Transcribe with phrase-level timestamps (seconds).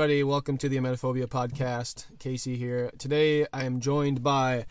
[0.00, 0.24] everybody.
[0.24, 2.06] Welcome to the Emetophobia podcast.
[2.18, 2.90] Casey here.
[2.96, 4.64] Today, I am joined by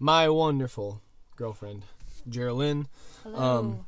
[0.00, 1.00] my wonderful
[1.36, 1.84] girlfriend,
[2.28, 2.88] Geraldine.
[3.22, 3.58] Hello.
[3.58, 3.86] Um,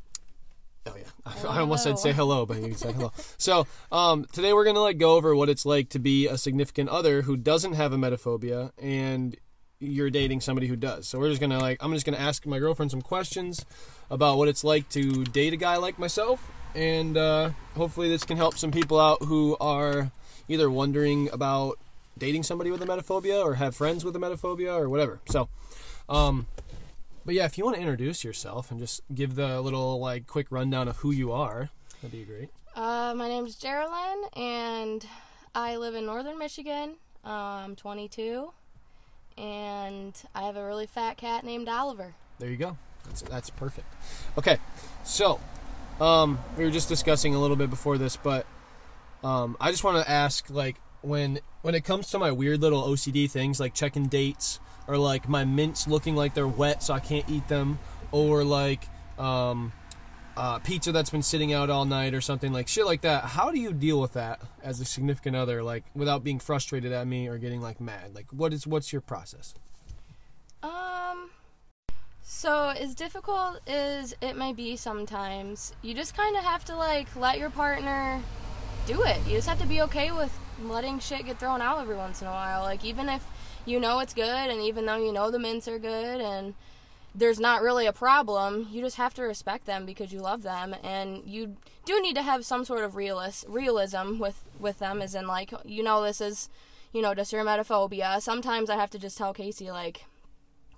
[0.86, 3.12] Oh yeah, Hello, I almost said say hello, but you said hello.
[3.38, 6.88] So um, today we're gonna like go over what it's like to be a significant
[6.90, 9.36] other who doesn't have emetophobia, and
[9.80, 11.08] you're dating somebody who does.
[11.08, 13.66] So we're just gonna like I'm just gonna ask my girlfriend some questions
[14.12, 18.36] about what it's like to date a guy like myself, and uh, hopefully this can
[18.36, 20.12] help some people out who are
[20.48, 21.78] either wondering about
[22.16, 25.20] dating somebody with emetophobia or have friends with emetophobia or whatever.
[25.28, 25.48] So.
[26.08, 26.46] Um,
[27.24, 30.46] but yeah, if you want to introduce yourself and just give the little like quick
[30.50, 31.70] rundown of who you are,
[32.02, 32.50] that'd be great.
[32.76, 35.06] Uh, my name's Geraldine, and
[35.54, 36.96] I live in northern Michigan.
[37.24, 38.52] Uh, I'm 22,
[39.38, 42.14] and I have a really fat cat named Oliver.
[42.38, 42.76] There you go.
[43.06, 43.86] That's that's perfect.
[44.36, 44.58] Okay,
[45.04, 45.40] so
[46.00, 48.46] um, we were just discussing a little bit before this, but
[49.24, 52.82] um, I just want to ask like when when it comes to my weird little
[52.82, 57.00] OCD things like checking dates or like my mints looking like they're wet so I
[57.00, 57.78] can't eat them
[58.12, 58.86] or like
[59.18, 59.72] um,
[60.36, 63.24] uh, pizza that's been sitting out all night or something like shit like that.
[63.24, 67.06] How do you deal with that as a significant other, like without being frustrated at
[67.06, 68.14] me or getting like mad?
[68.14, 69.54] Like, what is what's your process?
[70.62, 71.30] Um,
[72.22, 77.14] so as difficult as it may be sometimes, you just kind of have to like
[77.16, 78.20] let your partner
[78.86, 79.18] do it.
[79.26, 82.28] You just have to be okay with letting shit get thrown out every once in
[82.28, 82.62] a while.
[82.62, 83.24] Like even if
[83.64, 86.54] you know it's good, and even though you know the mints are good, and
[87.14, 90.74] there's not really a problem, you just have to respect them because you love them,
[90.82, 95.14] and you do need to have some sort of realis- realism with with them, as
[95.14, 96.48] in like you know this is
[96.92, 98.20] you know just your emetophobia.
[98.20, 100.04] Sometimes I have to just tell Casey like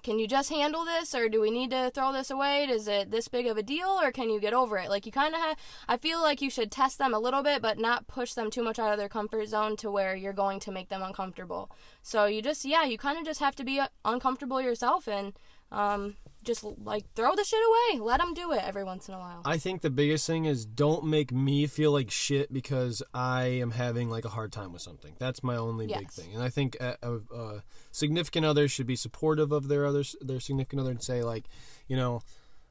[0.06, 2.62] can you just handle this or do we need to throw this away?
[2.62, 4.88] Is it this big of a deal or can you get over it?
[4.88, 5.56] Like you kind of have
[5.88, 8.62] i feel like you should test them a little bit but not push them too
[8.62, 11.72] much out of their comfort zone to where you're going to make them uncomfortable.
[12.02, 15.32] So you just yeah you kind of just have to be uh, uncomfortable yourself and
[15.72, 19.18] um, just like throw the shit away let them do it every once in a
[19.18, 23.44] while I think the biggest thing is don't make me feel like shit because I
[23.44, 25.14] am having like a hard time with something.
[25.18, 26.34] That's my only big thing.
[26.34, 27.62] And I think a, a, a
[27.92, 31.44] significant other should be supportive of their others, their significant other, and say like,
[31.88, 32.22] you know,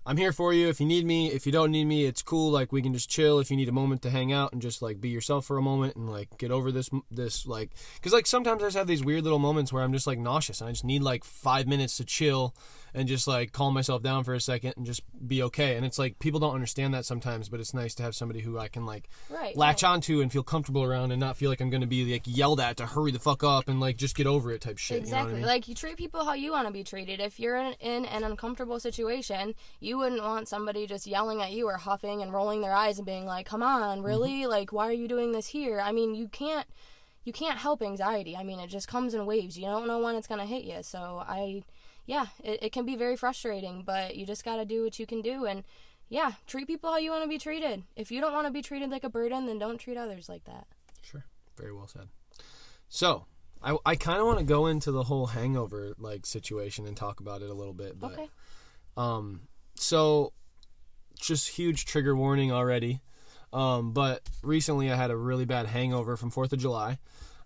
[0.08, 1.32] I'm here for you if you need me.
[1.32, 2.52] If you don't need me, it's cool.
[2.52, 3.40] Like we can just chill.
[3.40, 5.64] If you need a moment to hang out and just like be yourself for a
[5.64, 9.04] moment and like get over this this like because like sometimes I just have these
[9.04, 11.98] weird little moments where I'm just like nauseous and I just need like five minutes
[11.98, 12.54] to chill
[12.96, 15.76] and just like calm myself down for a second and just be okay.
[15.76, 18.58] And it's like people don't understand that sometimes, but it's nice to have somebody who
[18.58, 19.90] I can like right latch right.
[19.90, 22.60] onto and feel comfortable around and not feel like I'm going to be like yelled
[22.60, 25.00] at to hurry the fuck up and like just get over it type shit.
[25.00, 25.18] Exactly.
[25.18, 25.48] You know I mean?
[25.48, 27.20] Like you treat people how you want to be treated.
[27.20, 31.68] If you're in, in an uncomfortable situation, you wouldn't want somebody just yelling at you
[31.68, 34.06] or huffing and rolling their eyes and being like, "Come on, Mm-hmm.
[34.06, 34.46] really?
[34.48, 36.68] Like why are you doing this here?" I mean, you can't
[37.26, 38.38] you can't help anxiety.
[38.38, 39.58] I mean, it just comes in waves.
[39.58, 40.84] You don't know when it's going to hit you.
[40.84, 41.64] So I
[42.06, 45.06] yeah, it, it can be very frustrating, but you just got to do what you
[45.06, 45.64] can do and
[46.10, 47.84] yeah, treat people how you want to be treated.
[47.96, 50.44] If you don't want to be treated like a burden, then don't treat others like
[50.46, 50.68] that.
[51.02, 51.26] Sure.
[51.58, 52.08] Very well said.
[52.90, 53.26] So,
[53.64, 57.20] I, I kind of want to go into the whole hangover like situation and talk
[57.20, 58.30] about it a little bit, but Okay.
[58.98, 59.42] um
[59.74, 60.32] so
[61.20, 63.02] just huge trigger warning already.
[63.52, 67.00] Um but recently I had a really bad hangover from 4th of July.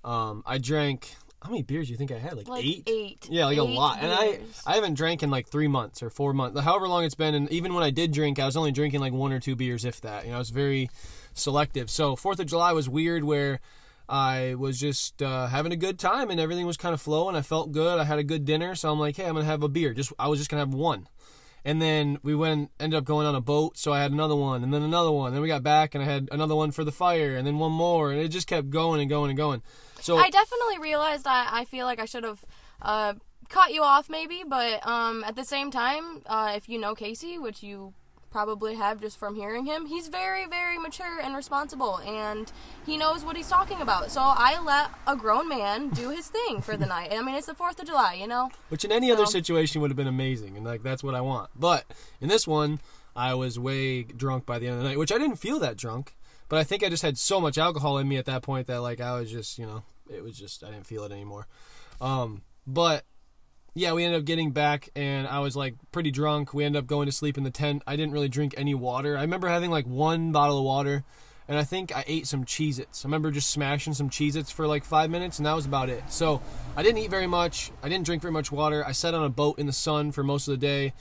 [0.04, 2.36] Um I drank how many beers do you think I had?
[2.36, 2.84] Like, Like 8?
[2.88, 3.28] eight.
[3.30, 4.00] Yeah, like a Eight lot.
[4.02, 4.40] And I.
[4.66, 6.60] I haven't drank in like 3 months or 4 months.
[6.60, 9.14] However long it's been and even when I did drink, I was only drinking like
[9.14, 10.26] one or two beers if that.
[10.26, 10.90] You know, I was very
[11.34, 11.90] selective.
[11.90, 13.60] So 4th of July was weird where
[14.08, 17.36] I was just uh, having a good time and everything was kind of flowing.
[17.36, 18.00] I felt good.
[18.00, 19.94] I had a good dinner, so I'm like, hey, I'm gonna have a beer.
[19.94, 21.08] Just I was just gonna have one,
[21.64, 24.64] and then we went ended up going on a boat, so I had another one,
[24.64, 25.32] and then another one.
[25.32, 27.72] Then we got back and I had another one for the fire, and then one
[27.72, 29.62] more, and it just kept going and going and going.
[30.02, 32.46] So I definitely realized I, I feel like I should have
[32.82, 33.14] uh,
[33.50, 37.38] cut you off maybe, but um, at the same time, uh, if you know Casey,
[37.38, 37.94] which you
[38.32, 42.52] probably have just from hearing him, he's very, very mature and responsible, and
[42.86, 44.12] he knows what he's talking about.
[44.12, 47.12] So I let a grown man do his thing for the night.
[47.12, 48.52] I mean, it's the 4th of July, you know?
[48.70, 51.50] which in any other situation would have been amazing, and like that's what I want.
[51.56, 51.86] But
[52.22, 52.80] in this one,
[53.16, 55.76] I was way drunk by the end of the night, which I didn't feel that
[55.76, 56.16] drunk,
[56.50, 58.82] but I think I just had so much alcohol in me at that point that
[58.82, 61.48] like I was just, you know, it was just I didn't feel it anymore.
[62.02, 63.06] Um, but
[63.76, 66.54] yeah, we ended up getting back, and I was like pretty drunk.
[66.54, 67.84] We ended up going to sleep in the tent.
[67.86, 69.18] I didn't really drink any water.
[69.18, 71.04] I remember having like one bottle of water,
[71.48, 73.06] and I think I ate some Cheez Its.
[73.06, 75.90] I remember just smashing some Cheez Its for like five minutes, and that was about
[75.90, 76.04] it.
[76.12, 76.42] So
[76.76, 77.72] I didn't eat very much.
[77.84, 78.86] I didn't drink very much water.
[78.86, 80.94] I sat on a boat in the sun for most of the day.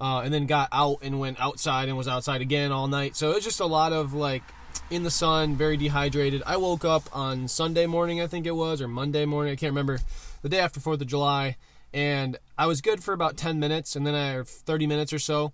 [0.00, 3.14] Uh, and then got out and went outside and was outside again all night.
[3.14, 4.42] So it was just a lot of like
[4.90, 6.42] in the sun, very dehydrated.
[6.46, 9.70] I woke up on Sunday morning, I think it was, or Monday morning, I can't
[9.70, 10.00] remember,
[10.42, 11.56] the day after 4th of July,
[11.94, 15.52] and I was good for about 10 minutes, and then I 30 minutes or so.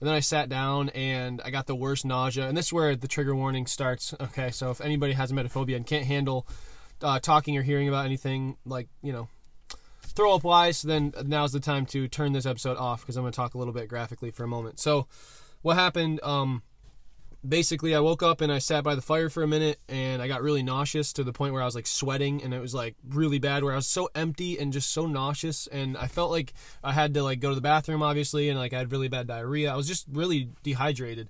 [0.00, 2.46] And then I sat down and I got the worst nausea.
[2.46, 4.14] And this is where the trigger warning starts.
[4.20, 6.46] Okay, so if anybody has emetophobia and can't handle
[7.02, 9.28] uh, talking or hearing about anything like, you know,
[10.02, 13.32] throw up wise, then now's the time to turn this episode off because I'm going
[13.32, 14.78] to talk a little bit graphically for a moment.
[14.78, 15.06] So,
[15.62, 16.20] what happened?
[16.22, 16.62] Um,
[17.46, 20.28] basically I woke up and I sat by the fire for a minute and I
[20.28, 22.96] got really nauseous to the point where I was like sweating and it was like
[23.08, 26.52] really bad where I was so empty and just so nauseous and I felt like
[26.82, 29.26] I had to like go to the bathroom obviously and like I had really bad
[29.26, 29.72] diarrhea.
[29.72, 31.28] I was just really dehydrated.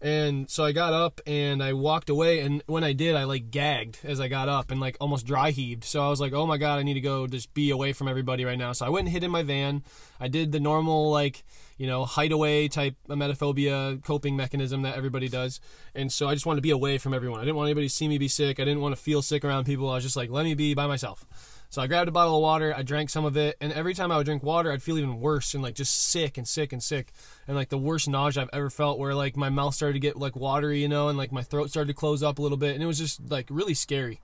[0.00, 3.52] And so I got up and I walked away and when I did I like
[3.52, 5.84] gagged as I got up and like almost dry heaved.
[5.84, 8.08] So I was like, "Oh my god, I need to go just be away from
[8.08, 9.84] everybody right now." So I went and hid in my van.
[10.18, 11.44] I did the normal like
[11.76, 15.60] you know, hideaway type emetophobia coping mechanism that everybody does.
[15.94, 17.40] And so I just wanted to be away from everyone.
[17.40, 18.60] I didn't want anybody to see me be sick.
[18.60, 19.88] I didn't want to feel sick around people.
[19.88, 21.26] I was just like, let me be by myself.
[21.72, 24.12] So I grabbed a bottle of water, I drank some of it, and every time
[24.12, 26.82] I would drink water, I'd feel even worse and like just sick and sick and
[26.82, 27.14] sick.
[27.48, 30.18] And like the worst nausea I've ever felt where like my mouth started to get
[30.18, 32.74] like watery, you know, and like my throat started to close up a little bit.
[32.74, 34.20] And it was just like really scary.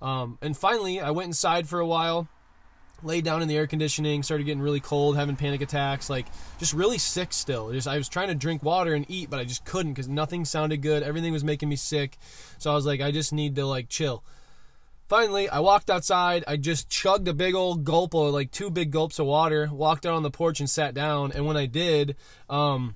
[0.00, 2.28] Um, and finally, I went inside for a while
[3.04, 6.26] laid down in the air conditioning, started getting really cold, having panic attacks, like
[6.58, 7.72] just really sick still.
[7.72, 10.44] Just I was trying to drink water and eat, but I just couldn't because nothing
[10.44, 11.02] sounded good.
[11.02, 12.18] Everything was making me sick.
[12.58, 14.24] So I was like, I just need to like chill.
[15.08, 16.44] Finally, I walked outside.
[16.48, 20.06] I just chugged a big old gulp of like two big gulps of water, walked
[20.06, 21.32] out on the porch and sat down.
[21.32, 22.16] And when I did,
[22.48, 22.94] um,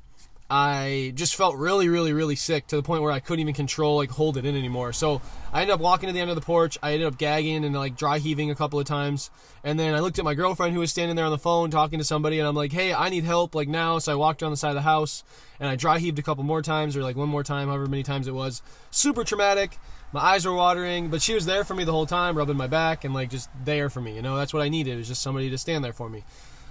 [0.50, 3.96] I just felt really, really, really sick to the point where I couldn't even control,
[3.96, 4.94] like, hold it in anymore.
[4.94, 5.20] So
[5.52, 6.78] I ended up walking to the end of the porch.
[6.82, 9.28] I ended up gagging and, like, dry heaving a couple of times.
[9.62, 11.98] And then I looked at my girlfriend who was standing there on the phone talking
[11.98, 13.98] to somebody, and I'm like, hey, I need help, like, now.
[13.98, 15.22] So I walked around the side of the house
[15.60, 18.02] and I dry heaved a couple more times, or like one more time, however many
[18.02, 18.62] times it was.
[18.90, 19.76] Super traumatic.
[20.12, 22.68] My eyes were watering, but she was there for me the whole time, rubbing my
[22.68, 24.14] back and, like, just there for me.
[24.14, 26.24] You know, that's what I needed, It was just somebody to stand there for me.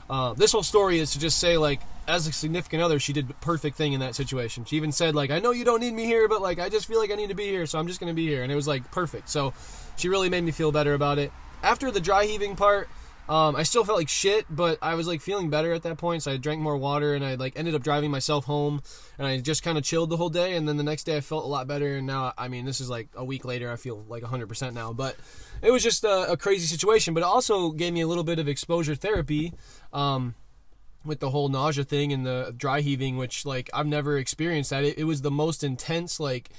[0.10, 3.28] Uh, this whole story is to just say like as a significant other she did
[3.28, 4.64] the perfect thing in that situation.
[4.66, 6.88] She even said like i know you don't need me here but like i just
[6.88, 8.44] feel like i need to be here so i'm just to be here.
[8.44, 9.30] And it was like perfect.
[9.30, 9.54] So
[9.98, 11.32] she really made me feel better about it.
[11.64, 12.88] After the dry heaving part
[13.30, 16.24] um, I still felt like shit, but I was like feeling better at that point.
[16.24, 18.82] So I drank more water, and I like ended up driving myself home,
[19.18, 20.56] and I just kind of chilled the whole day.
[20.56, 21.98] And then the next day, I felt a lot better.
[21.98, 23.72] And now, I mean, this is like a week later.
[23.72, 24.94] I feel like 100% now.
[24.94, 25.16] But
[25.62, 27.14] it was just a, a crazy situation.
[27.14, 29.54] But it also gave me a little bit of exposure therapy.
[29.92, 30.36] Um,
[31.06, 34.84] with the whole nausea thing and the dry heaving, which like I've never experienced that.
[34.84, 36.50] It, it, was the most intense like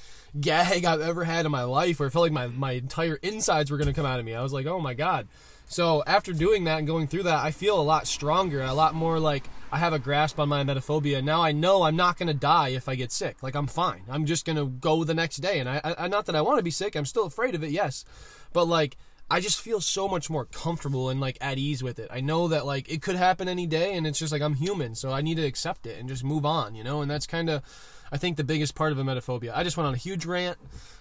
[0.40, 3.70] gag I've ever had in my life, where it felt like my my entire insides
[3.70, 4.34] were gonna come out of me.
[4.34, 5.28] I was like, oh my god.
[5.68, 8.94] So after doing that and going through that, I feel a lot stronger, a lot
[8.94, 11.22] more like I have a grasp on my emetophobia.
[11.22, 13.42] Now I know I'm not gonna die if I get sick.
[13.42, 14.02] Like I'm fine.
[14.08, 15.58] I'm just gonna go the next day.
[15.60, 16.96] And I, I not that I want to be sick.
[16.96, 18.06] I'm still afraid of it, yes,
[18.54, 18.96] but like
[19.30, 22.08] I just feel so much more comfortable and like at ease with it.
[22.10, 24.94] I know that like it could happen any day and it's just like I'm human,
[24.94, 27.02] so I need to accept it and just move on, you know?
[27.02, 27.62] And that's kind of
[28.10, 29.52] I think the biggest part of a emetophobia.
[29.54, 30.56] I just went on a huge rant.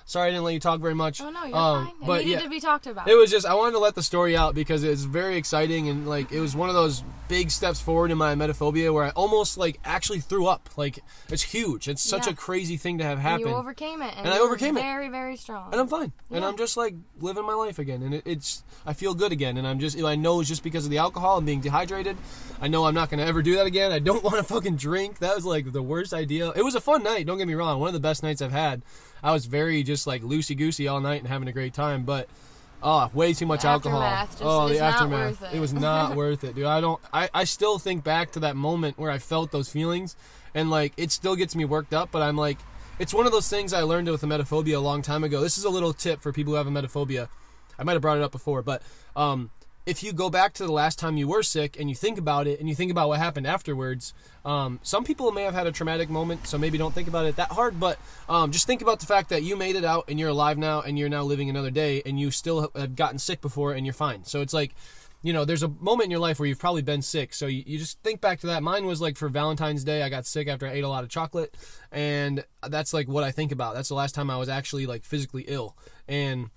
[0.07, 1.19] Sorry I didn't let you talk very much.
[1.19, 1.95] Oh no, you're um, fine.
[2.01, 3.09] It but needed yeah, to be talked about.
[3.09, 6.07] It was just I wanted to let the story out because it's very exciting and
[6.07, 9.57] like it was one of those big steps forward in my emetophobia where I almost
[9.57, 10.69] like actually threw up.
[10.77, 10.99] Like
[11.29, 11.89] it's huge.
[11.89, 12.31] It's such yeah.
[12.31, 13.41] a crazy thing to have happen.
[13.41, 14.89] And you overcame it, and, and I overcame very, it.
[14.89, 15.73] Very, very strong.
[15.73, 16.13] And I'm fine.
[16.29, 16.37] Yeah.
[16.37, 19.57] And I'm just like living my life again, and it, it's I feel good again.
[19.57, 22.15] And I'm just I know it's just because of the alcohol and being dehydrated.
[22.61, 23.91] I know I'm not gonna ever do that again.
[23.91, 25.19] I don't want to fucking drink.
[25.19, 26.53] That was like the worst idea.
[26.55, 27.25] It was a fun night.
[27.25, 27.81] Don't get me wrong.
[27.81, 28.83] One of the best nights I've had.
[29.23, 32.29] I was very just like loosey goosey all night and having a great time, but
[32.81, 34.27] oh, way too much the alcohol.
[34.41, 35.41] Oh, the aftermath.
[35.53, 35.57] It.
[35.57, 35.59] it.
[35.59, 36.65] was not worth it, dude.
[36.65, 37.01] I don't.
[37.11, 40.15] I I still think back to that moment where I felt those feelings,
[40.53, 42.11] and like it still gets me worked up.
[42.11, 42.57] But I'm like,
[42.99, 45.41] it's one of those things I learned with emetophobia a long time ago.
[45.41, 47.29] This is a little tip for people who have emetophobia.
[47.79, 48.81] I might have brought it up before, but
[49.15, 49.51] um,
[49.87, 52.45] if you go back to the last time you were sick and you think about
[52.45, 54.13] it and you think about what happened afterwards,
[54.43, 57.37] um, some people may have had a traumatic moment, so maybe don't think about it
[57.37, 57.79] that hard.
[57.79, 60.57] But um, just think about the fact that you made it out and you're alive
[60.57, 63.85] now and you're now living another day and you still have gotten sick before and
[63.85, 64.25] you're fine.
[64.25, 64.75] So it's like,
[65.21, 67.33] you know, there's a moment in your life where you've probably been sick.
[67.33, 68.63] So you, you just think back to that.
[68.63, 71.09] Mine was like for Valentine's Day, I got sick after I ate a lot of
[71.09, 71.55] chocolate.
[71.93, 73.73] And that's like what I think about.
[73.73, 75.77] That's the last time I was actually like physically ill.
[76.09, 76.49] And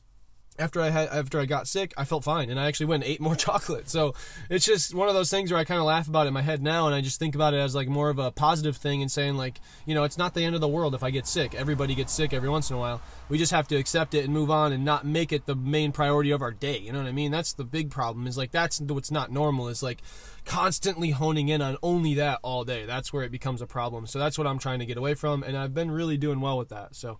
[0.58, 3.12] after I had after I got sick, I felt fine, and I actually went and
[3.12, 3.88] ate more chocolate.
[3.88, 4.14] So
[4.48, 6.42] it's just one of those things where I kind of laugh about it in my
[6.42, 9.02] head now, and I just think about it as like more of a positive thing,
[9.02, 11.26] and saying like, you know, it's not the end of the world if I get
[11.26, 11.54] sick.
[11.54, 13.00] Everybody gets sick every once in a while.
[13.28, 15.92] We just have to accept it and move on, and not make it the main
[15.92, 16.78] priority of our day.
[16.78, 17.30] You know what I mean?
[17.30, 18.26] That's the big problem.
[18.26, 19.68] Is like that's what's not normal.
[19.68, 20.02] Is like
[20.44, 22.86] constantly honing in on only that all day.
[22.86, 24.06] That's where it becomes a problem.
[24.06, 26.58] So that's what I'm trying to get away from, and I've been really doing well
[26.58, 26.94] with that.
[26.96, 27.18] So.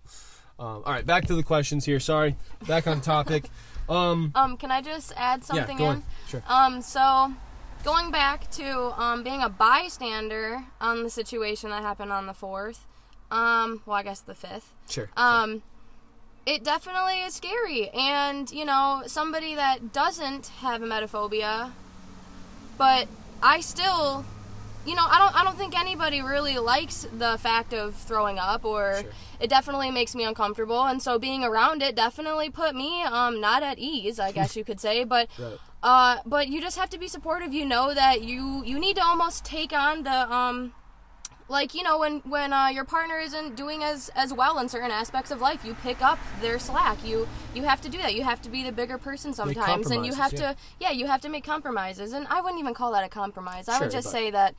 [0.61, 1.99] Um, all right, back to the questions here.
[1.99, 2.35] Sorry,
[2.67, 3.45] back on topic.
[3.89, 5.97] Um, Um, can I just add something yeah, go in?
[5.97, 6.03] on.
[6.27, 6.43] Sure.
[6.47, 7.33] Um, so
[7.83, 12.85] going back to um, being a bystander on the situation that happened on the fourth,
[13.31, 14.71] um, well, I guess the fifth.
[14.87, 15.09] Sure.
[15.17, 15.63] Um,
[16.45, 21.71] it definitely is scary, and you know, somebody that doesn't have emetophobia,
[22.77, 23.07] but
[23.41, 24.25] I still,
[24.85, 28.65] you know, I don't, I don't think anybody really likes the fact of throwing up,
[28.65, 29.11] or Sure.
[29.39, 33.63] it definitely makes me uncomfortable, and so being around it definitely put me, um, not
[33.63, 35.29] at ease, I guess you could say, but.
[35.37, 35.57] Right.
[35.83, 37.55] Uh, but you just have to be supportive.
[37.55, 40.73] You know that you you need to almost take on the um,
[41.51, 44.89] like you know when when uh, your partner isn't doing as as well in certain
[44.89, 46.97] aspects of life, you pick up their slack.
[47.05, 48.15] You you have to do that.
[48.15, 51.07] You have to be the bigger person sometimes, and you have compromises, to yeah you
[51.07, 52.13] have to make compromises.
[52.13, 53.67] And I wouldn't even call that a compromise.
[53.67, 54.55] I Sure, would just but- say that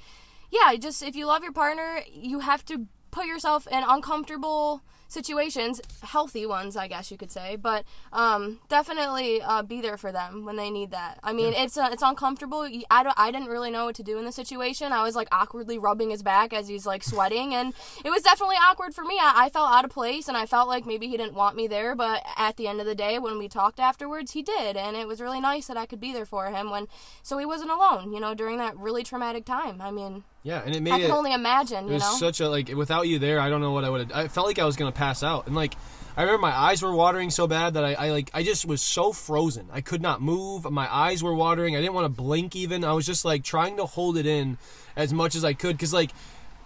[0.51, 5.81] yeah, just if you love your partner, you have to put yourself in uncomfortable situations,
[6.02, 10.45] healthy ones, I guess you could say, but um, definitely uh, be there for them
[10.45, 11.19] when they need that.
[11.23, 12.66] I mean, it's uh, it's uncomfortable.
[12.90, 14.92] I, don't, I didn't really know what to do in the situation.
[14.92, 18.57] I was like awkwardly rubbing his back as he's like sweating, and it was definitely
[18.57, 19.19] awkward for me.
[19.21, 21.66] I, I felt out of place, and I felt like maybe he didn't want me
[21.66, 21.95] there.
[21.95, 25.07] But at the end of the day, when we talked afterwards, he did, and it
[25.07, 26.88] was really nice that I could be there for him when
[27.23, 28.12] so he wasn't alone.
[28.12, 29.81] You know, during that really traumatic time.
[29.81, 31.15] I mean, Yeah, and it made I can it.
[31.15, 31.89] only imagine.
[31.89, 32.15] It was know.
[32.15, 34.13] such a like without you there, I don't know what I would have.
[34.13, 35.75] I felt like I was gonna pass out, and like
[36.17, 38.83] I remember my eyes were watering so bad that I, I like I just was
[38.83, 39.69] so frozen.
[39.73, 40.69] I could not move.
[40.71, 41.77] My eyes were watering.
[41.77, 42.85] I didn't want to blink even.
[42.85, 44.59] I was just like trying to hold it in
[44.97, 46.11] as much as I could because like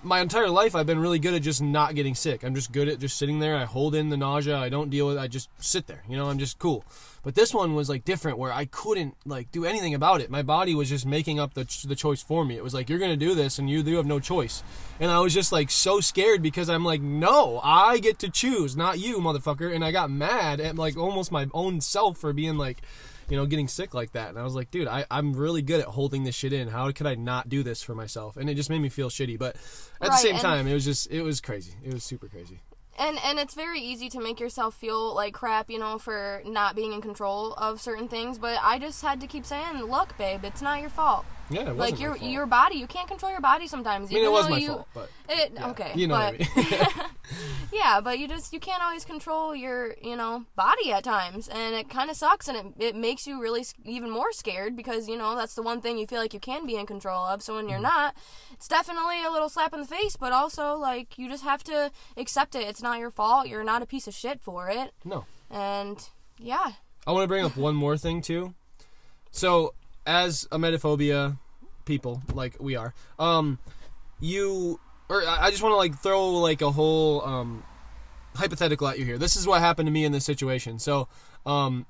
[0.06, 2.44] my entire life I've been really good at just not getting sick.
[2.44, 3.56] I'm just good at just sitting there.
[3.56, 4.56] I hold in the nausea.
[4.56, 5.18] I don't deal with.
[5.18, 6.02] I just sit there.
[6.08, 6.84] You know, I'm just cool.
[7.22, 10.30] But this one was like different, where I couldn't like do anything about it.
[10.30, 12.56] My body was just making up the the choice for me.
[12.56, 14.62] It was like you're gonna do this, and you you have no choice.
[15.00, 18.76] And I was just like so scared because I'm like, no, I get to choose,
[18.76, 19.74] not you, motherfucker.
[19.74, 22.80] And I got mad at like almost my own self for being like,
[23.28, 24.28] you know, getting sick like that.
[24.30, 26.68] And I was like, dude, I, I'm really good at holding this shit in.
[26.68, 28.36] How could I not do this for myself?
[28.36, 29.38] And it just made me feel shitty.
[29.38, 29.56] But
[30.00, 31.72] at the same time, it was just it was crazy.
[31.84, 32.60] It was super crazy.
[32.98, 36.74] and and it's very easy to make yourself feel like crap you know for not
[36.74, 40.40] being in control of certain things but i just had to keep saying look babe
[40.44, 43.40] it's not your fault Yeah, it wasn't like your your body you can't control your
[43.40, 46.14] body sometimes I mean, it was my you fault, but it yeah, okay you know
[46.16, 47.10] but what I mean.
[47.72, 51.74] yeah but you just you can't always control your you know body at times and
[51.74, 55.16] it kind of sucks and it, it makes you really even more scared because you
[55.16, 57.54] know that's the one thing you feel like you can be in control of so
[57.56, 57.82] when you're Mm-hmm.
[57.82, 58.16] not
[58.52, 61.90] it's definitely a little slap in the face but also like you just have to
[62.16, 65.24] accept it it's not your fault you're not a piece of shit for it no.
[65.50, 66.72] and yeah
[67.06, 68.52] I want to bring up one more thing too.
[69.30, 69.74] So,
[70.06, 71.38] as a metaphobia
[71.84, 73.58] people like we are, um,
[74.20, 77.64] you or I just want to like throw like a whole um
[78.34, 79.18] hypothetical at you here.
[79.18, 80.78] This is what happened to me in this situation.
[80.78, 81.08] So,
[81.44, 81.86] um,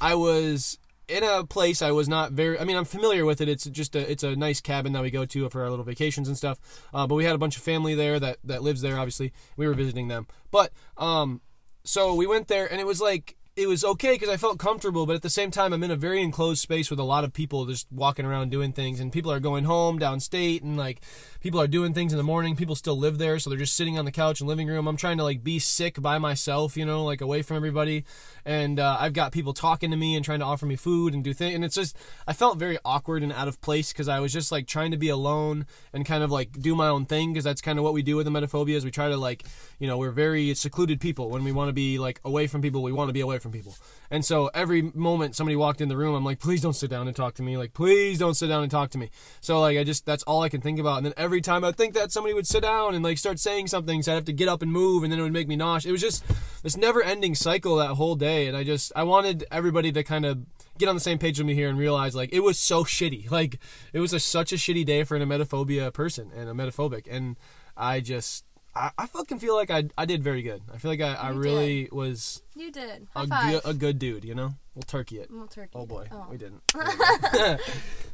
[0.00, 2.58] I was in a place I was not very.
[2.58, 3.48] I mean, I'm familiar with it.
[3.48, 6.28] It's just a it's a nice cabin that we go to for our little vacations
[6.28, 6.58] and stuff.
[6.94, 8.96] Uh, but we had a bunch of family there that that lives there.
[8.96, 10.26] Obviously, we were visiting them.
[10.50, 11.40] But um,
[11.84, 15.04] so we went there and it was like it was okay because I felt comfortable,
[15.04, 17.34] but at the same time, I'm in a very enclosed space with a lot of
[17.34, 21.02] people just walking around doing things, and people are going home downstate, and like
[21.40, 22.56] people are doing things in the morning.
[22.56, 24.86] People still live there, so they're just sitting on the couch and living room.
[24.86, 28.04] I'm trying to like be sick by myself, you know, like away from everybody,
[28.44, 31.24] and uh, I've got people talking to me and trying to offer me food and
[31.24, 34.20] do things, and it's just I felt very awkward and out of place because I
[34.20, 37.32] was just like trying to be alone and kind of like do my own thing
[37.32, 39.44] because that's kind of what we do with the is we try to like
[39.78, 42.82] you know we're very secluded people when we want to be like away from people
[42.82, 43.74] we want to be away from people.
[44.10, 47.06] And so every moment somebody walked in the room i'm like please don't sit down
[47.06, 47.56] and talk to me.
[47.56, 49.10] Like please don't sit down and talk to me.
[49.40, 50.98] So like i just that's all i can think about.
[50.98, 51.64] And then every time.
[51.64, 54.24] I'd think that somebody would sit down and like start saying something so i'd have
[54.24, 55.88] to get up and move and then it would make me nauseous.
[55.88, 56.24] It was just
[56.62, 60.26] this never ending cycle that whole day and i just i wanted everybody to kind
[60.26, 60.40] of
[60.78, 63.30] get on the same page with me here and realize like it was so shitty.
[63.30, 63.58] Like
[63.92, 67.36] it was a, such a shitty day for an emetophobia person and a metaphobic and
[67.76, 70.62] i just I, I fucking feel like I, I did very good.
[70.72, 73.50] I feel like I, I You really was you did High a five.
[73.52, 74.54] good, a good dude, you know?
[74.74, 75.28] We'll turkey it.
[75.30, 75.70] Well, turkey.
[75.74, 76.26] Oh boy, Oh.
[76.30, 76.62] we didn't.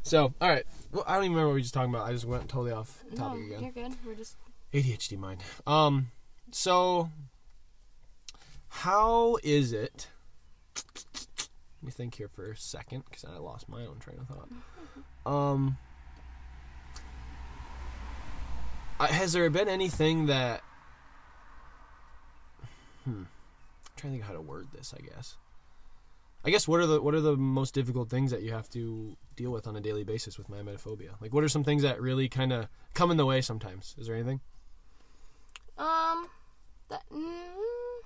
[0.03, 0.65] so, all right.
[0.93, 2.09] Well, I don't even remember what we were just talking about.
[2.09, 3.63] I just went totally off no, topic again.
[3.63, 3.97] you're good.
[4.07, 4.37] We're just
[4.73, 5.43] ADHD mind.
[5.67, 6.11] Um,
[6.53, 7.11] so
[8.69, 10.09] how is it?
[10.75, 14.49] Let me think here for a second because I lost my own train of thought.
[15.27, 15.77] Um,
[18.99, 20.63] has there been anything that?
[23.05, 23.23] Hmm.
[23.23, 23.27] I'm
[23.97, 24.95] trying to think how to word this.
[24.97, 25.37] I guess.
[26.45, 29.17] I guess what are the what are the most difficult things that you have to
[29.35, 31.21] deal with on a daily basis with my emetophobia?
[31.21, 33.97] Like, what are some things that really kind of come in the way sometimes?
[33.99, 34.41] Is there anything?
[35.77, 36.29] Um,
[36.89, 37.03] that.
[37.13, 38.01] Mm,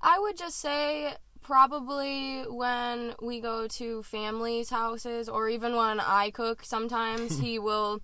[0.00, 6.30] I would just say probably when we go to families' houses or even when I
[6.30, 8.00] cook, sometimes he will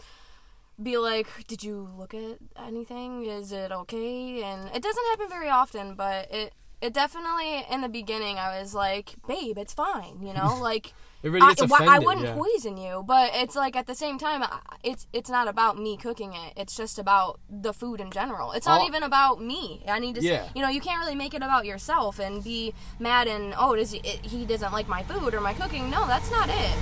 [0.80, 3.24] be like, "Did you look at anything?
[3.24, 7.88] Is it okay?" And it doesn't happen very often, but it it definitely in the
[7.88, 10.92] beginning I was like, "Babe, it's fine," you know, like
[11.24, 11.88] Everybody gets I, offended.
[11.88, 12.34] I wouldn't yeah.
[12.36, 14.44] poison you, but it's like at the same time,
[14.84, 16.52] it's it's not about me cooking it.
[16.56, 18.52] It's just about the food in general.
[18.52, 19.84] It's not All- even about me.
[19.88, 20.48] I need to, Yeah.
[20.54, 23.90] you know, you can't really make it about yourself and be mad and oh, does
[23.90, 25.90] he, it, he doesn't like my food or my cooking?
[25.90, 26.76] No, that's not it.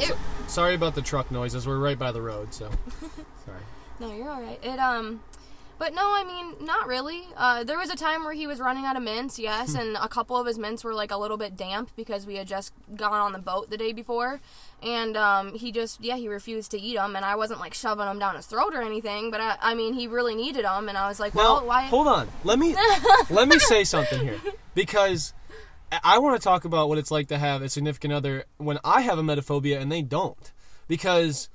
[0.00, 0.16] It
[0.48, 1.66] Sorry about the truck noises.
[1.66, 2.68] We're right by the road, so
[3.46, 3.60] sorry.
[4.00, 4.58] no, you're all right.
[4.62, 5.22] It um.
[5.82, 7.22] But no, I mean, not really.
[7.36, 10.06] Uh, there was a time where he was running out of mints, yes, and a
[10.06, 13.14] couple of his mints were like a little bit damp because we had just gone
[13.20, 14.40] on the boat the day before,
[14.80, 18.06] and um, he just, yeah, he refused to eat them, and I wasn't like shoving
[18.06, 20.96] them down his throat or anything, but I, I mean, he really needed them, and
[20.96, 21.82] I was like, Now, well, why?
[21.86, 22.28] hold on.
[22.44, 22.76] Let me
[23.30, 24.38] let me say something here
[24.76, 25.34] because
[25.90, 28.78] I- I want to talk about what it's like to have a significant other when
[28.84, 30.52] I have emetophobia and they don't.
[30.86, 31.48] Because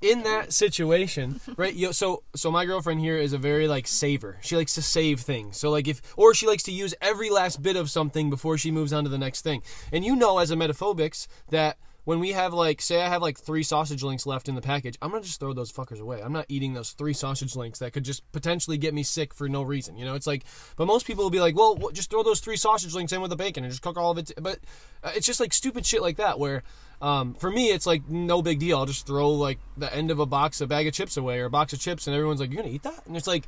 [0.00, 1.74] in that situation, right?
[1.74, 4.38] You, so so my girlfriend here is a very like saver.
[4.42, 5.56] She likes to save things.
[5.56, 8.70] So like if or she likes to use every last bit of something before she
[8.70, 9.62] moves on to the next thing.
[9.92, 11.78] And you know as emetophobics that
[12.10, 14.98] when we have like say I have like three sausage links left in the package,
[15.00, 16.20] I'm gonna just throw those fuckers away.
[16.20, 19.48] I'm not eating those three sausage links that could just potentially get me sick for
[19.48, 19.96] no reason.
[19.96, 20.42] You know, it's like,
[20.74, 23.30] but most people will be like, well, just throw those three sausage links in with
[23.30, 24.32] the bacon and just cook all of it.
[24.42, 24.58] But
[25.04, 26.64] uh, it's just like stupid shit like that where.
[27.02, 28.76] Um, for me, it's like no big deal.
[28.76, 31.46] I'll just throw like the end of a box, a bag of chips away, or
[31.46, 33.44] a box of chips, and everyone's like, "You're gonna eat that?" And it's like,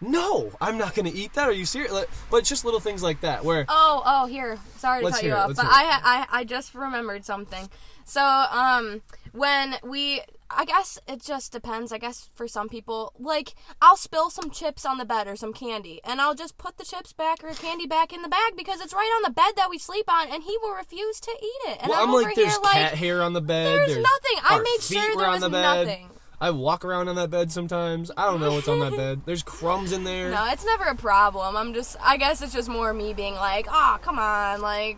[0.00, 1.48] "No, I'm not gonna eat that.
[1.48, 4.58] Are you serious?" Like, But it's just little things like that where Oh, oh, here.
[4.78, 5.68] Sorry to cut you it, off, let's but.
[5.68, 7.68] I, I, I just remembered something.
[8.04, 11.92] So, um, when we, I guess it just depends.
[11.92, 15.52] I guess for some people, like I'll spill some chips on the bed or some
[15.52, 18.80] candy, and I'll just put the chips back or candy back in the bag because
[18.80, 21.70] it's right on the bed that we sleep on, and he will refuse to eat
[21.70, 21.78] it.
[21.82, 23.66] And well, I'm, I'm, over like, there's here cat like, hair on the bed.
[23.78, 24.38] there's nothing.
[24.42, 26.10] I made sure there was the nothing.
[26.40, 28.10] I walk around on that bed sometimes.
[28.16, 29.22] I don't know what's on that bed.
[29.26, 30.30] There's crumbs in there.
[30.30, 31.56] No, it's never a problem.
[31.56, 34.96] I'm just, I guess it's just more me being like, ah, come on, like.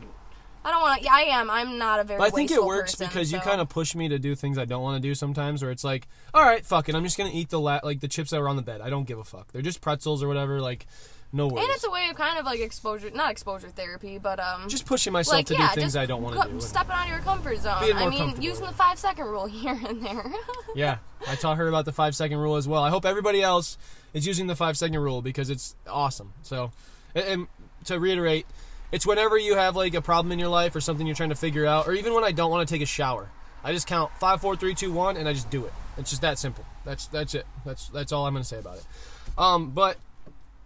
[0.65, 1.05] I don't want to.
[1.05, 1.51] Yeah, I am.
[1.51, 2.19] I'm not a very.
[2.19, 4.59] But I think it works person, because you kind of push me to do things
[4.59, 5.61] I don't want to do sometimes.
[5.61, 8.07] Where it's like, all right, fuck it, I'm just gonna eat the la- like the
[8.07, 8.81] chips that were on the bed.
[8.81, 9.51] I don't give a fuck.
[9.51, 10.61] They're just pretzels or whatever.
[10.61, 10.87] Like,
[11.33, 11.65] no worries.
[11.65, 14.85] And it's a way of kind of like exposure, not exposure therapy, but um, just
[14.87, 16.53] pushing myself like to yeah, do things I don't want co- to do.
[16.55, 17.81] and- Stepping out of your comfort zone.
[17.81, 20.25] Being more I mean, using the five second rule here and there.
[20.75, 22.83] Yeah, I taught her about the five second rule as well.
[22.83, 23.77] I hope everybody else
[24.15, 26.33] is using the five second rule because it's awesome.
[26.43, 26.71] So,
[27.15, 27.47] and, and
[27.87, 28.47] to reiterate,
[28.91, 31.35] it's whenever you have like a problem in your life or something you're trying to
[31.35, 33.31] figure out, or even when I don't want to take a shower,
[33.65, 35.73] I just count five, four, three, two, one, and I just do it.
[35.99, 36.65] It's just that simple.
[36.85, 37.47] That's that's it.
[37.65, 38.85] That's that's all I'm gonna say about it.
[39.39, 39.99] Um, but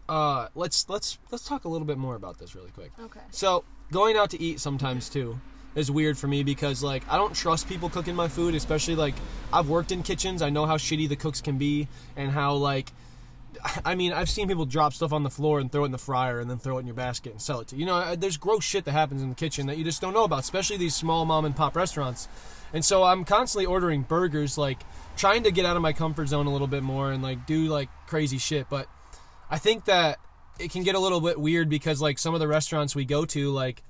[0.08, 2.92] uh, let's let's let's talk a little bit more about this really quick.
[3.00, 3.20] okay.
[3.30, 5.38] So going out to eat sometimes too
[5.74, 9.14] is weird for me because like I don't trust people cooking my food, especially like
[9.52, 10.42] I've worked in kitchens.
[10.42, 12.90] I know how shitty the cooks can be and how like
[13.84, 15.98] I mean I've seen people drop stuff on the floor and throw it in the
[15.98, 17.80] fryer and then throw it in your basket and sell it to you.
[17.80, 20.24] You know, there's gross shit that happens in the kitchen that you just don't know
[20.24, 22.28] about, especially these small mom and pop restaurants.
[22.72, 24.80] And so I'm constantly ordering burgers, like
[25.16, 27.66] trying to get out of my comfort zone a little bit more and like do
[27.66, 28.88] like crazy shit, but
[29.50, 30.18] I think that
[30.58, 33.24] it can get a little bit weird because like some of the restaurants we go
[33.26, 33.82] to like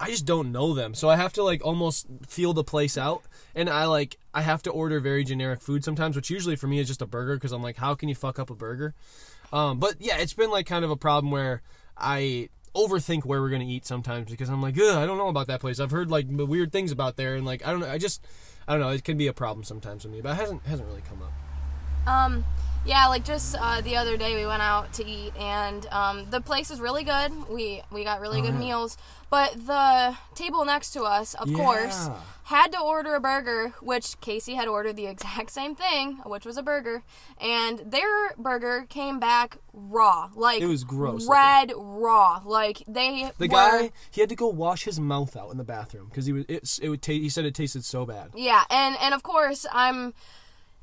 [0.00, 0.92] I just don't know them.
[0.94, 3.22] So I have to like almost feel the place out
[3.54, 6.78] and I like I have to order very generic food sometimes, which usually for me
[6.78, 8.94] is just a burger because I'm like how can you fuck up a burger?
[9.52, 11.62] Um, but yeah, it's been like kind of a problem where
[11.96, 15.60] I overthink where we're gonna eat sometimes because I'm like, I don't know about that
[15.60, 15.78] place.
[15.80, 17.88] I've heard like weird things about there, and like I don't know.
[17.88, 18.24] I just
[18.66, 18.90] I don't know.
[18.90, 21.32] It can be a problem sometimes with me, but it hasn't hasn't really come up.
[22.06, 22.44] Um,
[22.84, 26.40] yeah, like just uh, the other day we went out to eat, and um, the
[26.40, 27.32] place is really good.
[27.48, 28.60] We we got really Oh, good yeah.
[28.60, 28.96] meals,
[29.30, 32.08] but the table next to us, of course,
[32.44, 36.56] had to order a burger, which Casey had ordered the exact same thing, which was
[36.58, 37.02] a burger,
[37.40, 43.46] and their burger came back raw, like It was gross red raw, like they The
[43.48, 46.32] were, guy he had to go wash his mouth out in the bathroom because he
[46.32, 48.30] was it, it would ta- he said it tasted so bad.
[48.36, 50.12] Yeah, and and of course I'm.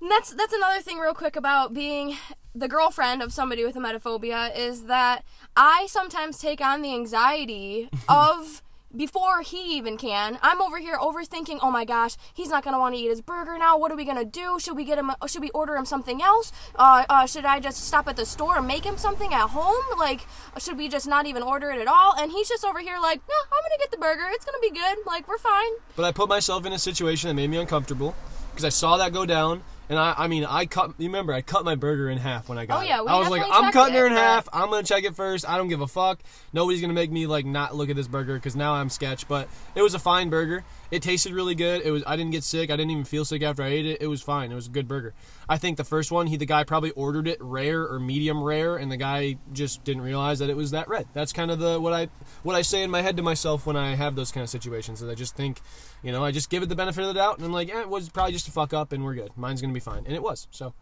[0.02, 2.18] And That's that's another thing, real quick, about being
[2.56, 5.24] the girlfriend of somebody with emetophobia is that
[5.56, 10.40] I sometimes take on the anxiety of before he even can.
[10.42, 11.60] I'm over here overthinking.
[11.62, 13.78] Oh my gosh, he's not gonna want to eat his burger now.
[13.78, 14.60] What are we gonna do?
[14.60, 15.12] Should we get him?
[15.28, 16.52] Should we order him something else?
[16.76, 20.00] Uh, uh, should I just stop at the store and make him something at home?
[20.00, 20.22] Like,
[20.58, 22.16] should we just not even order it at all?
[22.18, 24.26] And he's just over here like, no, I'm gonna get the burger.
[24.32, 24.98] It's gonna be good.
[25.06, 25.74] Like, we're fine.
[25.96, 28.16] But I put myself in a situation that made me uncomfortable
[28.50, 29.62] because I saw that go down
[29.92, 30.94] And I, I mean, I cut.
[31.00, 33.08] You remember, I cut my burger in half when I got Oh, yeah, it.
[33.08, 34.48] I was like, I'm cutting checked her in half.
[34.54, 35.48] I'm gonna check it first.
[35.48, 36.22] I don't give a fuck.
[36.54, 39.28] Nobody's gonna make me like not look at this burger because now I'm sketch.
[39.28, 40.64] But it was a fine burger.
[40.92, 41.82] It tasted really good.
[41.84, 42.04] It was.
[42.06, 42.70] I didn't get sick.
[42.70, 44.02] I didn't even feel sick after I ate it.
[44.02, 44.52] It was fine.
[44.52, 45.14] It was a good burger.
[45.48, 48.76] I think the first one, he the guy probably ordered it rare or medium rare,
[48.76, 51.08] and the guy just didn't realize that it was that red.
[51.14, 52.10] That's kind of the what I
[52.44, 55.02] what I say in my head to myself when I have those kind of situations.
[55.02, 55.62] Is I just think,
[56.04, 57.82] you know, I just give it the benefit of the doubt, and I'm like, eh,
[57.82, 59.32] it was probably just a fuck up, and we're good.
[59.38, 60.48] Mine's gonna be fine, and it was.
[60.52, 60.74] So.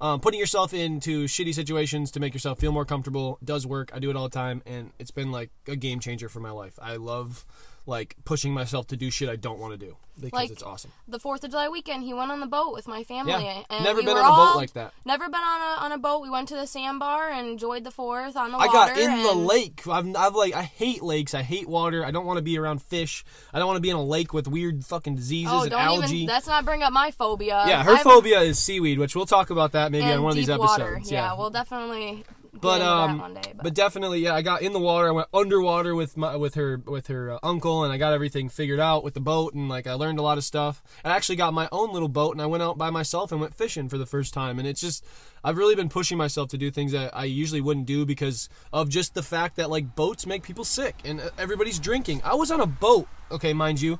[0.00, 3.92] Um, putting yourself into shitty situations to make yourself feel more comfortable does work.
[3.94, 6.50] I do it all the time, and it's been like a game changer for my
[6.50, 6.78] life.
[6.82, 7.46] I love
[7.86, 10.92] like pushing myself to do shit I don't want to do because Like, it's awesome.
[11.08, 13.32] The Fourth of July weekend, he went on the boat with my family.
[13.32, 14.94] Yeah, and never we been were on a boat all- like that.
[15.04, 16.22] Never been on a on a boat.
[16.22, 18.94] We went to the sandbar and enjoyed the Fourth on the I water.
[18.94, 19.86] got in the lake.
[19.88, 21.34] I've, I've like I hate lakes.
[21.34, 22.04] I hate water.
[22.04, 23.24] I don't want to be around fish.
[23.52, 25.80] I don't want to be in a lake with weird fucking diseases Oh, and don't
[25.80, 26.16] algae.
[26.18, 26.26] even.
[26.32, 27.64] Let's not bring up my phobia.
[27.66, 30.36] yeah, her I've- phobia is seaweed, which we'll talk about that maybe on one of
[30.36, 30.78] these episodes.
[30.78, 31.00] water.
[31.04, 32.24] Yeah, we'll definitely.
[32.60, 33.52] But um, day.
[33.60, 35.08] but definitely, yeah, I got in the water.
[35.08, 38.48] I went underwater with my with her with her uh, uncle, and I got everything
[38.48, 40.82] figured out with the boat, and like I learned a lot of stuff.
[41.04, 43.54] I actually got my own little boat, and I went out by myself and went
[43.54, 44.58] fishing for the first time.
[44.58, 45.04] And it's just,
[45.42, 48.88] I've really been pushing myself to do things that I usually wouldn't do because of
[48.88, 52.22] just the fact that like boats make people sick, and uh, everybody's drinking.
[52.24, 53.98] I was on a boat, okay, mind you.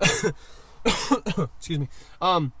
[0.84, 1.88] Excuse me.
[2.20, 2.52] Um,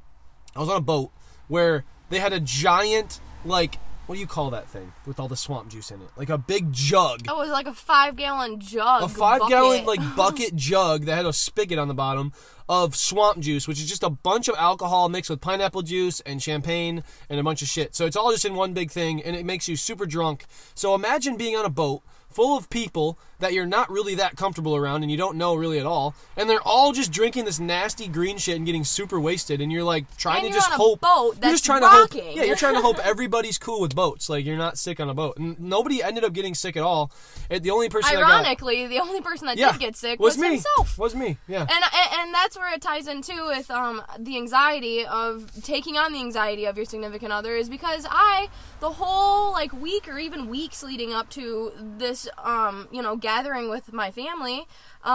[0.56, 1.12] I was on a boat
[1.48, 5.36] where they had a giant like what do you call that thing with all the
[5.36, 6.08] swamp juice in it?
[6.16, 7.22] Like a big jug.
[7.28, 9.02] Oh, it was like a five gallon jug.
[9.02, 12.32] a five gallon like bucket jug that had a spigot on the bottom
[12.68, 16.42] of swamp juice, which is just a bunch of alcohol mixed with pineapple juice and
[16.42, 17.94] champagne and a bunch of shit.
[17.94, 20.46] So it's all just in one big thing and it makes you super drunk.
[20.74, 24.76] So imagine being on a boat full of people that you're not really that comfortable
[24.76, 28.08] around and you don't know really at all and they're all just drinking this nasty
[28.08, 30.74] green shit and getting super wasted and you're like trying And to you're just on
[30.74, 33.80] a hope boat you're just trying to hope yeah you're trying to hope everybody's cool
[33.80, 36.76] with boats like you're not sick on a boat and nobody ended up getting sick
[36.76, 37.10] at all
[37.50, 40.20] and the only person that got Ironically, the only person that yeah, did get sick
[40.20, 40.48] was, was, me.
[40.50, 40.98] himself.
[40.98, 41.38] Was me.
[41.48, 41.60] Yeah.
[41.60, 45.96] And, and and that's where it ties in too with um the anxiety of taking
[45.96, 48.48] on the anxiety of your significant other is because I
[48.80, 53.66] the whole like week or even weeks leading up to this um you know gathering
[53.74, 54.58] with my family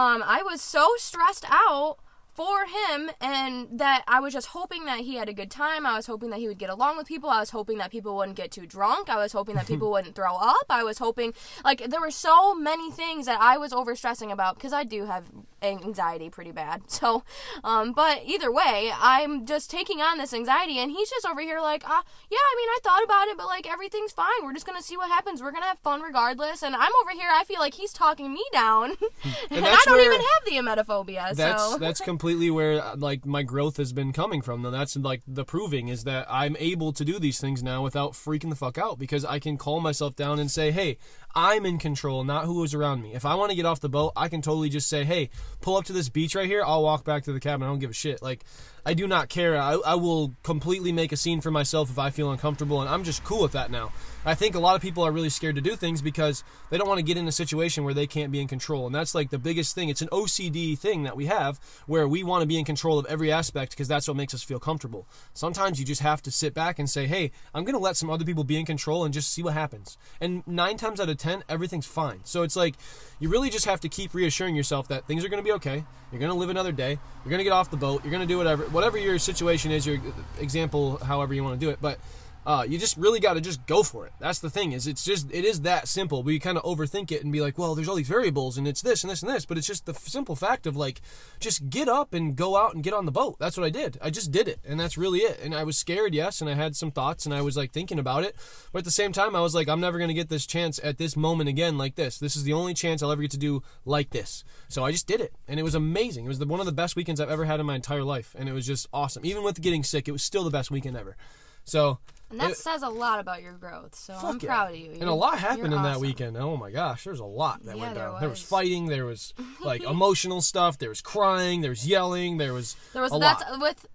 [0.00, 1.96] um I was so stressed out
[2.34, 5.84] for him and that I was just hoping that he had a good time.
[5.84, 7.28] I was hoping that he would get along with people.
[7.28, 9.10] I was hoping that people wouldn't get too drunk.
[9.10, 10.66] I was hoping that people wouldn't throw up.
[10.70, 14.54] I was hoping like there were so many things that I was over stressing about
[14.54, 15.24] because I do have
[15.62, 16.82] anxiety pretty bad.
[17.02, 17.24] So
[17.64, 21.60] um but either way, I'm just taking on this anxiety and he's just over here
[21.60, 24.26] like, uh, yeah, I mean, I thought about it, but like everything's fine.
[24.42, 25.42] We're just to see what happens.
[25.42, 26.62] We're to have fun regardless.
[26.62, 28.90] And I'm over here I feel like he's talking me down.
[29.50, 31.34] and, I don't even have the emetophobia.
[31.34, 34.62] That's so that's completely where uh, like my growth has been coming from.
[34.62, 38.12] Though that's like the proving is that I'm able to do these things now without
[38.12, 40.98] freaking the fuck out because I can calm myself down and say, "Hey,
[41.34, 43.14] I'm in control, not who is around me.
[43.14, 45.76] If I want to get off the boat, I can totally just say, "Hey, pull
[45.76, 46.62] up to this beach right here.
[46.64, 47.66] I'll walk back to the cabin.
[47.66, 48.44] I don't give a shit." Like
[48.84, 49.58] I do not care.
[49.58, 53.04] I, I will completely make a scene for myself if I feel uncomfortable, and I'm
[53.04, 53.92] just cool with that now.
[54.24, 56.88] I think a lot of people are really scared to do things because they don't
[56.88, 59.30] want to get in a situation where they can't be in control, and that's like
[59.30, 59.88] the biggest thing.
[59.88, 63.06] It's an OCD thing that we have where we want to be in control of
[63.06, 65.06] every aspect because that's what makes us feel comfortable.
[65.34, 68.10] Sometimes you just have to sit back and say, "Hey, I'm going to let some
[68.10, 71.16] other people be in control and just see what happens." And nine times out of
[71.16, 72.20] ten, everything's fine.
[72.24, 72.76] So it's like
[73.18, 75.84] you really just have to keep reassuring yourself that things are going to be okay.
[76.12, 76.90] You're going to live another day.
[76.90, 78.04] You're going to get off the boat.
[78.04, 79.98] You're going to do whatever, whatever your situation is, your
[80.38, 81.78] example, however you want to do it.
[81.80, 81.98] But
[82.44, 84.12] uh, you just really got to just go for it.
[84.18, 86.22] That's the thing is it's just it is that simple.
[86.22, 88.82] We kind of overthink it and be like, well, there's all these variables and it's
[88.82, 91.00] this and this and this, but it's just the simple fact of like
[91.38, 93.36] just get up and go out and get on the boat.
[93.38, 93.98] That's what I did.
[94.02, 95.40] I just did it, and that's really it.
[95.42, 97.98] And I was scared, yes, and I had some thoughts and I was like thinking
[97.98, 98.36] about it,
[98.72, 100.98] but at the same time, I was like, I'm never gonna get this chance at
[100.98, 102.18] this moment again like this.
[102.18, 104.44] This is the only chance I'll ever get to do like this.
[104.68, 106.24] So I just did it, and it was amazing.
[106.24, 108.34] It was the, one of the best weekends I've ever had in my entire life,
[108.38, 109.24] and it was just awesome.
[109.24, 111.16] Even with getting sick, it was still the best weekend ever.
[111.64, 111.98] So
[112.32, 113.94] And that it- says a lot about your growth.
[113.94, 114.46] So I'm yeah.
[114.48, 114.86] proud of you.
[114.90, 116.36] And You're- a lot happened in that weekend.
[116.36, 118.20] Oh my gosh, there's a lot that Yeah, went down.
[118.20, 118.48] There was was.
[118.48, 123.02] fighting, there was like emotional stuff, there was crying, there was yelling, there was There
[123.02, 123.60] was a that's lot.
[123.60, 123.86] with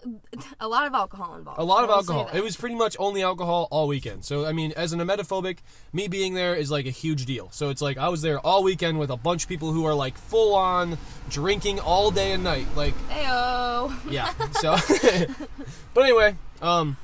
[0.60, 1.60] a lot of alcohol involved.
[1.60, 2.30] A lot of alcohol.
[2.34, 4.23] It was pretty much only alcohol all weekend.
[4.23, 5.58] So I mean, as an emetophobic,
[5.91, 7.50] me being there is like a huge deal.
[7.52, 9.95] So it's like I was there all weekend with a bunch of people who are
[9.95, 10.97] like full on
[11.30, 12.67] drinking all day and night.
[12.76, 13.91] Like Heyo.
[14.12, 14.34] yeah.
[14.58, 14.76] So,
[15.93, 16.97] but anyway, um,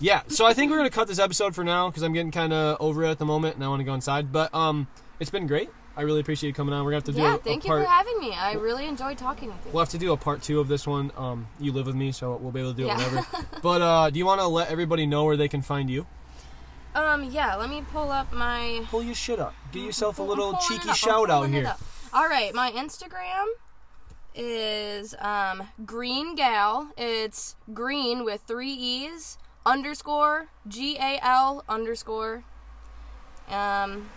[0.00, 0.22] yeah.
[0.28, 2.76] So I think we're gonna cut this episode for now because I'm getting kind of
[2.80, 4.32] over it at the moment and I want to go inside.
[4.32, 4.86] But um,
[5.20, 5.70] it's been great.
[5.96, 6.84] I really appreciate you coming on.
[6.84, 7.84] We're gonna have to do Yeah, a, thank a you part.
[7.84, 8.32] for having me.
[8.32, 9.70] I really enjoyed talking with you.
[9.72, 11.12] We'll have to do a part two of this one.
[11.16, 13.26] Um, you live with me, so we'll be able to do it whenever.
[13.62, 16.06] but uh, do you want to let everybody know where they can find you?
[16.96, 18.82] Um, yeah, let me pull up my.
[18.88, 19.54] Pull your shit up.
[19.72, 21.74] Give yourself a little cheeky shout out here.
[22.12, 23.46] All right, my Instagram
[24.34, 26.90] is um, Green Gal.
[26.96, 32.44] It's green with three E's underscore G A L underscore.
[33.48, 34.08] Um,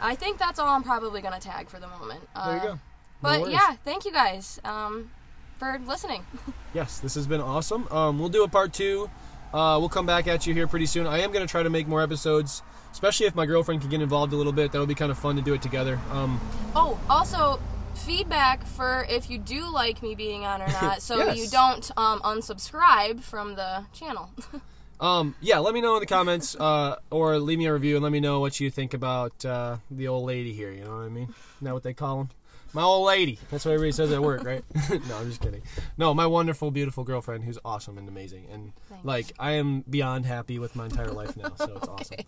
[0.00, 2.20] I think that's all I'm probably gonna tag for the moment.
[2.34, 2.72] Uh, There you go.
[2.74, 2.78] No
[3.22, 3.54] But worries.
[3.54, 5.10] yeah, thank you guys um,
[5.58, 6.24] for listening.
[6.74, 7.88] Yes, this has been awesome.
[7.90, 9.08] Um, we'll do a part two.
[9.54, 11.06] Uh, we'll come back at you here pretty soon.
[11.06, 12.60] I am to try to make more episodes,
[12.92, 14.72] especially if my girlfriend can get involved a little bit.
[14.72, 15.98] That'll be kind of fun to do it together.
[16.12, 16.38] Um,
[16.74, 17.58] Oh, also
[18.06, 21.36] feedback for if you do like me being on or not, so Yes.
[21.38, 24.30] you don't um, unsubscribe from the channel.
[25.00, 28.02] um, yeah, let me know in the comments uh, or leave me a review and
[28.04, 30.70] let me know what you think about uh, the old lady here.
[30.70, 31.24] You know what I mean?
[31.56, 32.28] Isn't that what they call them?
[32.72, 33.38] My old lady.
[33.50, 34.62] That's what everybody says at work, right?
[35.08, 35.62] no, I'm just kidding.
[35.96, 38.46] No, my wonderful, beautiful girlfriend who's awesome and amazing.
[38.52, 39.04] And, Thanks.
[39.04, 42.18] like, I am beyond happy with my entire life now, so it's awesome.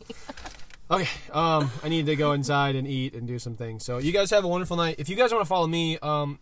[0.90, 3.84] Okay, um, I need to go inside and eat and do some things.
[3.84, 4.94] So you guys have a wonderful night.
[4.96, 6.38] If you guys want to follow me, um,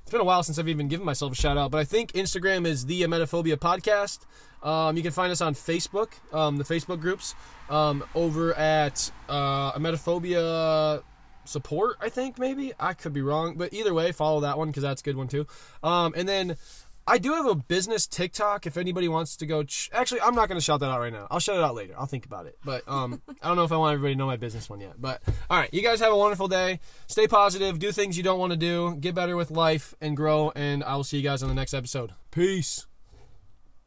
[0.00, 2.12] it's been a while since I've even given myself a shout out, but I think
[2.12, 4.20] Instagram is the Emetophobia Podcast.
[4.66, 7.34] Um, you can find us on Facebook, um, the Facebook groups,
[7.68, 11.02] um, over at uh, Emetophobia
[11.44, 11.98] Support.
[12.00, 15.02] I think maybe I could be wrong, but either way, follow that one because that's
[15.02, 15.46] a good one too.
[15.82, 16.56] Um, and then
[17.06, 18.66] I do have a business TikTok.
[18.66, 21.12] If anybody wants to go, ch- actually, I'm not going to shout that out right
[21.12, 21.26] now.
[21.30, 21.94] I'll shout it out later.
[21.98, 22.58] I'll think about it.
[22.64, 25.00] But um, I don't know if I want everybody to know my business one yet.
[25.00, 26.80] But all right, you guys have a wonderful day.
[27.08, 27.78] Stay positive.
[27.78, 28.96] Do things you don't want to do.
[28.96, 30.52] Get better with life and grow.
[30.54, 32.12] And I will see you guys on the next episode.
[32.30, 32.86] Peace.